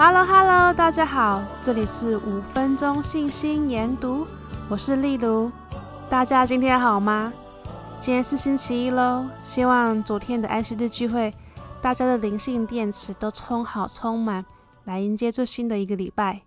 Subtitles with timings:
[0.00, 4.24] Hello Hello，大家好，这里是五分钟信心研读，
[4.68, 5.50] 我是丽如。
[6.08, 7.32] 大家今天好吗？
[7.98, 11.34] 今天是星期一喽，希望昨天的安息日聚会，
[11.82, 14.46] 大家的灵性电池都充好充满，
[14.84, 16.42] 来迎接这新的一个礼拜。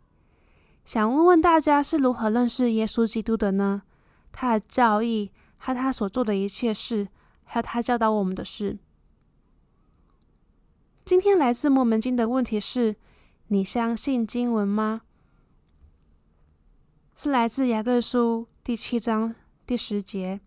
[0.86, 3.82] 想问问大家是如何认识耶稣基督的呢？
[4.32, 7.10] 他的教义和他所做的一切事，
[7.43, 8.78] 还有他教导我们的事。
[11.04, 12.96] 今天来自默门经的问题是。
[13.54, 15.01] 你相信经文吗？
[17.18, 20.39] 是来自雅各书第七章第十节。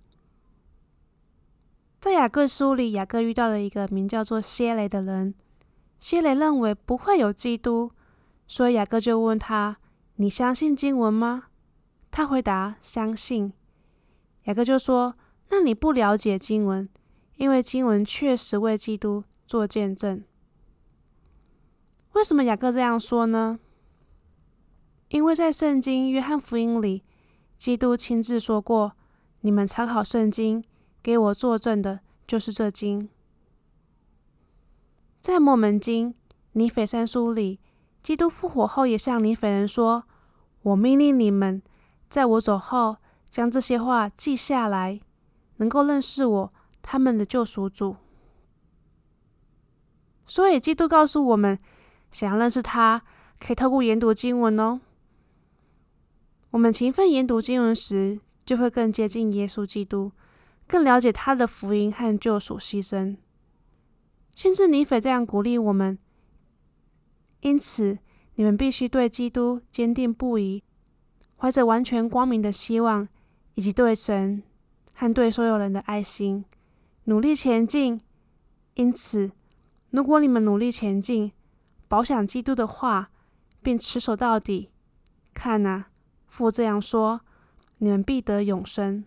[2.01, 5.35] 在雅各书里，雅各遇到了一个名叫做谢雷的人。
[6.01, 7.93] 谢雷认为不会有基督，
[8.47, 9.77] 所以雅各就问他
[10.17, 11.49] ：“你相信经文吗？”
[12.11, 13.53] 他回答：“相信。”
[14.45, 15.15] 雅各就说
[15.53, 16.89] ：“那你不了解经文，
[17.37, 20.25] 因为经文确实为基督做见证。”
[22.15, 23.59] 为什么雅各这样说呢？
[25.09, 27.03] 因为在圣经约翰福音里，
[27.59, 28.93] 基督亲自说过
[29.43, 30.65] ：“你们查考圣经，
[31.03, 33.09] 给我作证的，就是这经。”
[35.21, 36.15] 在默门经
[36.53, 37.59] 尼斐三书里，
[38.01, 40.05] 基督复活后也向尼斐人说
[40.63, 41.61] ：“我命令你们，
[42.09, 42.99] 在我走后，
[43.29, 45.01] 将这些话记下来，
[45.57, 47.97] 能够认识我，他们的救赎主。”
[50.27, 51.59] 所以，基督告诉我们。
[52.15, 53.03] 想要认识他，
[53.41, 54.81] 可以透过研读经文哦。
[56.53, 60.13] 我们勤奋研读经文时，就会更接近耶稣基督，
[60.69, 63.17] 更了解他的福音和救赎牺牲。
[64.33, 65.99] 先知尼腓这样鼓励我们：
[67.41, 67.99] 因此，
[68.37, 70.63] 你们必须对基督坚定不移，
[71.37, 73.09] 怀着完全光明的希望，
[73.55, 74.45] 以及对神
[74.93, 76.45] 和对所有人的爱心，
[77.07, 78.01] 努力前进。
[78.75, 79.33] 因此，
[79.91, 81.33] 如果你们努力前进，
[81.89, 83.11] 保享基督的话，
[83.63, 84.71] 并持守到底。
[85.33, 85.89] 看哪、啊，
[86.27, 87.21] 父这样说：
[87.79, 89.05] 你们必得永生。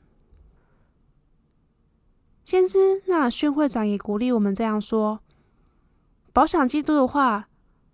[2.46, 5.20] 先知那逊会长也鼓励我们这样说：
[6.32, 7.50] 保享基督的话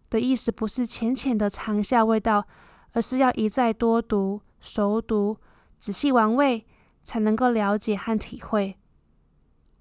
[0.10, 2.48] 的意思，不是浅浅的尝一下味道，
[2.92, 5.38] 而是要一再多读、熟读、
[5.78, 6.66] 仔细玩味，
[7.02, 8.78] 才能够了解和体会。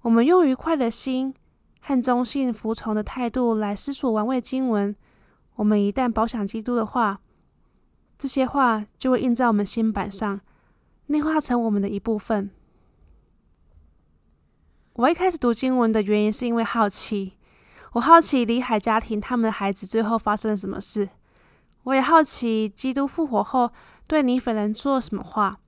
[0.01, 1.35] 我们用愉快的心。
[1.85, 4.95] 和忠信服从的态度来思索玩味经文，
[5.55, 7.19] 我们一旦保享基督的话，
[8.17, 10.39] 这些话就会印在我们心板上，
[11.07, 12.49] 内化成我们的一部分。
[14.93, 17.33] 我一开始读经文的原因是因为好奇，
[17.91, 21.09] 我好奇李海家庭他们的孩子最后发生了什么事，
[21.83, 23.69] 我也好奇基督复活后
[24.07, 25.59] 对尼斐人说了什么话。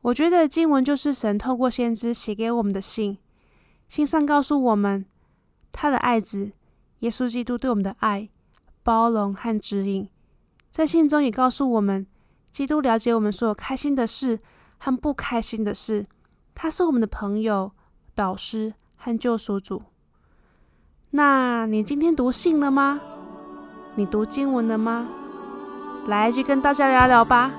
[0.00, 3.18] 我觉得经文就是神透过先知写给我们的信。
[3.92, 5.04] 信上告诉我们，
[5.70, 6.52] 他的爱子
[7.00, 8.30] 耶稣基督对我们的爱、
[8.82, 10.08] 包容和指引。
[10.70, 12.06] 在信中也告诉我们，
[12.50, 14.40] 基督了解我们所有开心的事
[14.78, 16.06] 和不开心的事。
[16.54, 17.72] 他是我们的朋友、
[18.14, 19.82] 导师和救赎主。
[21.10, 22.98] 那你今天读信了吗？
[23.96, 25.06] 你读经文了吗？
[26.06, 27.52] 来，去跟大家聊聊吧。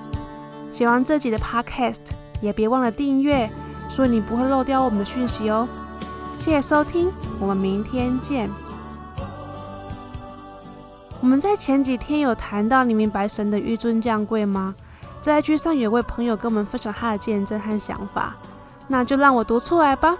[0.71, 2.09] 喜欢这集的 Podcast，
[2.41, 3.47] 也别忘了订阅，
[3.87, 5.69] 所以你不会漏掉我们的讯息哦。
[6.43, 7.09] 谢谢收听，
[7.39, 8.51] 我们明天见。
[11.21, 14.75] 我们在前几天有谈到，你明白神的紆尊降贵吗？
[15.21, 18.35] 在 IG 上有位朋友跟我们分享他的见证和想法，
[18.89, 20.17] 那就让我读出来吧。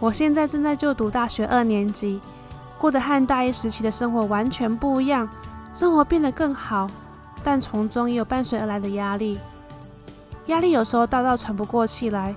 [0.00, 2.18] 我现在正在就读大学二年级，
[2.78, 5.28] 过得和大一时期的生活完全不一样，
[5.74, 6.88] 生活变得更好，
[7.44, 9.38] 但从中也有伴随而来的压力。
[10.46, 12.34] 压力有时候大到喘不过气来。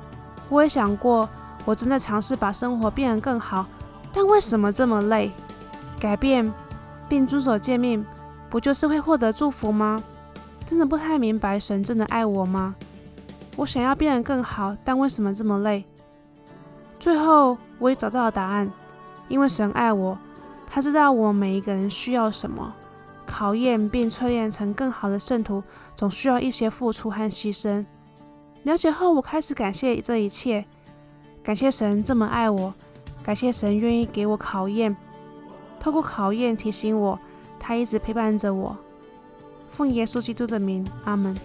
[0.50, 1.30] 我也想过。
[1.66, 3.66] 我正在尝试把生活变得更好，
[4.14, 5.32] 但为什么这么累？
[6.00, 6.54] 改变
[7.10, 8.06] 并遵守诫命，
[8.50, 10.04] 不就是会获得祝福吗？
[10.66, 12.76] 真的不太明白，神真的爱我吗？
[13.56, 15.86] 我想要变得更好，但为什么这么累？
[17.00, 18.72] 最后，我也找到了答案，
[19.28, 20.18] 因为神爱我，
[20.68, 22.74] 他知道我每一个人需要什么。
[23.26, 25.64] 考验并淬炼成更好的圣徒，
[25.96, 27.86] 总需要一些付出和牺牲。
[28.64, 30.66] 了解后，我开始感谢这一切。
[31.46, 32.74] 感谢神这么爱我，
[33.22, 34.98] 感谢神愿意给我考验，
[35.80, 37.20] 透过考验提醒我，
[37.60, 38.76] 他一直陪伴着我。
[39.70, 41.38] 奉耶稣基督的名，阿门。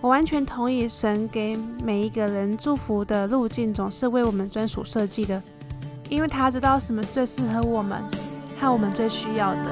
[0.00, 5.42] 我完全同意，神给每一个人祝福的路径总是为我们专属设计的，
[6.08, 8.02] 因为他知道什么是最适合我们，
[8.58, 9.70] 和我们最需要的。